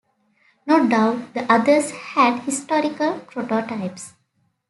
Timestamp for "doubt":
0.89-1.35